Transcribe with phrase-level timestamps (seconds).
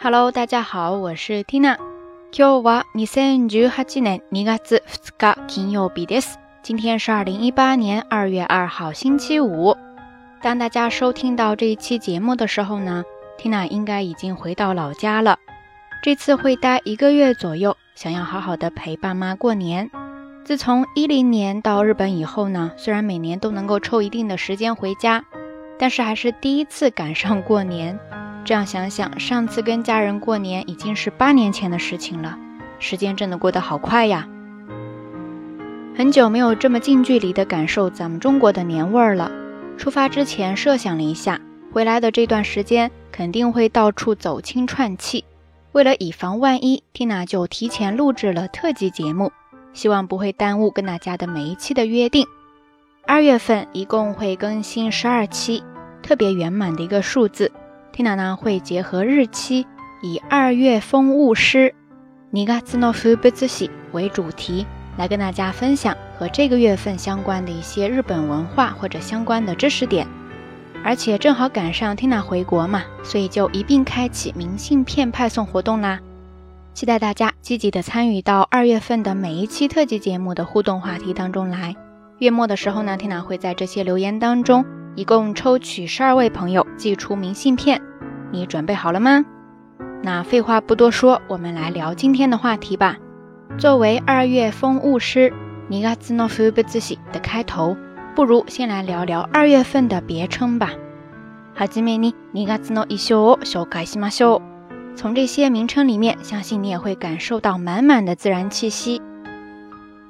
[0.00, 1.76] Hello，大家好，我是 Tina。
[2.30, 4.82] 今日は二千十八年二月
[5.18, 6.36] 二日金曜日です。
[6.62, 9.76] 今天是二零一八年二月二号星期五。
[10.42, 13.04] 当大家收听到这一期节目的时候呢，
[13.38, 15.38] Tina 应该已经回到老家了。
[16.02, 19.90] 这次会待一个月左右，想要好好的陪爸妈过年。
[20.44, 25.24] 自从一零年到日本以后呢，虽然每年都能够抽一定的时间回家，
[25.78, 27.98] 但是还是第一次赶上过年。
[28.45, 32.37] 这样想想，上次跟家人过年已经是八年前的事情了，
[32.79, 34.27] 时间真的过得好快呀！
[35.95, 39.31] 很久没有这么近距离的感受咱们中国的年味儿了。
[39.77, 41.39] 出发之前设想了一下，
[41.71, 45.23] 回来的这段时间肯定会到处走亲串戚。
[45.71, 49.31] 为了以防万一缇娜就提前录制了特辑节目，
[49.73, 52.25] 希望不会耽误跟大家的每一期的约定。
[53.05, 55.63] 二月份一共会更新十二期，
[56.01, 57.51] 特别圆满的一个数字。
[57.93, 59.65] Tina 呢会结合日期，
[60.01, 61.73] 以二月风物诗
[62.31, 64.65] 尼嘎兹诺夫贝兹西为主题，
[64.97, 70.07] 来跟大家分享和这个月份相关的一些日本文化或者相关的知识点。
[70.81, 75.99] 而且正好赶上 Tina 回国嘛，所以就一并开启明信片派送活动啦！
[76.73, 81.75] 期待大家积极的参与到二月份的每一期特辑节目的互动话题当中来。
[82.19, 84.63] 月末的时候呢，Tina 会在这些留言当中，
[84.95, 87.81] 一共抽取十二位朋友寄出明信片。
[88.31, 89.25] 你准备好了吗？
[90.01, 92.97] 那废话不多说，我们来聊今天的话题吧。
[93.57, 95.33] 作为二月风物诗
[95.67, 97.75] 尼嘎兹诺夫贝兹西的开头，
[98.15, 100.71] 不如先来聊聊二月份的别称吧。
[101.53, 104.41] 哈基梅尼尼嘎兹诺伊修修开西马修。
[104.95, 109.01] 从这些名称里面，相信你也会感受到满满的自然气息。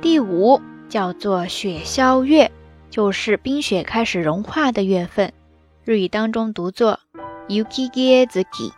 [0.00, 2.52] 第五叫做雪消月，
[2.90, 5.32] 就是冰雪开始融化的月份，
[5.84, 7.00] 日语当中读作
[7.48, 8.70] “yukigezuki”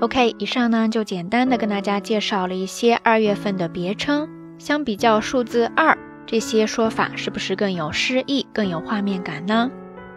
[0.00, 4.28] OK，以上呢就简单的跟大家介绍了一些二月份的别称。
[4.58, 5.96] 相比较数字二，
[6.26, 9.70] 这些说法是不是更有诗意、更有画面感呢？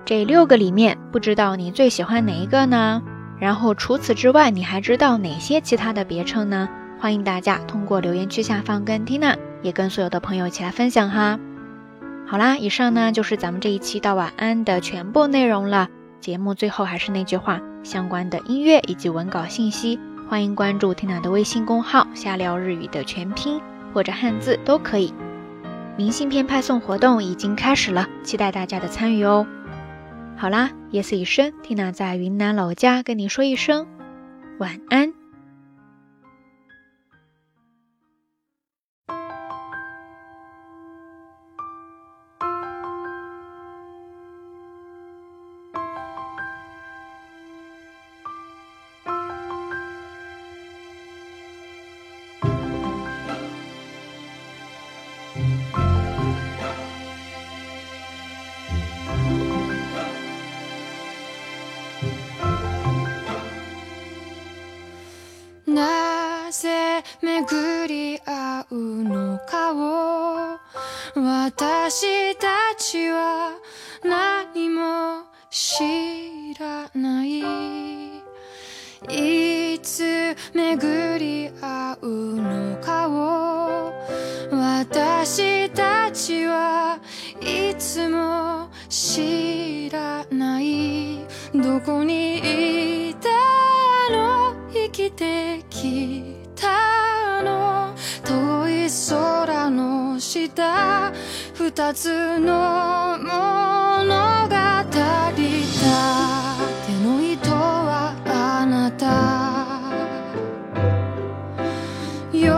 [0.06, 3.04] 这六个里面，不知道你最喜欢哪一个呢？
[3.38, 6.68] 然后除此之外，你还知道哪些其他的别称呢？
[7.00, 11.40] 欢迎大家通过留言区下方跟 Tina，也跟所有的朋友一起来分享哈。
[12.26, 15.90] 好啦，以上呢就是咱们这一期到晚安的全部内容了。
[16.24, 20.00] 节目最后还是那句话，相关的音乐以及文稿信息，
[20.30, 23.60] 欢迎关注 Tina 的微信公号“瞎聊日语”的全拼
[23.94, 25.14] 或者汉字都可以。
[25.98, 29.46] 明信片派送活动已经开始了，期待大家的参与哦。
[30.38, 33.86] 好啦，夜色已深，Tina 在云南老家跟你说一声
[34.60, 35.13] 晚安。
[67.54, 70.58] 巡り合うのかを。
[71.16, 73.52] 私たちは
[74.04, 77.44] 何も知らない。
[79.08, 83.94] いつ巡り合うのかを。
[84.52, 86.98] 私たちは
[87.40, 91.20] いつも知らない。
[91.54, 93.30] どこにいた
[94.12, 94.56] の？
[94.74, 97.03] 生きてきた。
[99.10, 101.12] 空の下
[101.56, 105.32] 二つの物語だ。
[105.34, 109.08] 手の糸はあなた。
[112.38, 112.54] よ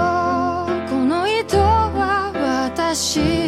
[0.90, 2.34] この糸は
[2.70, 3.45] 私。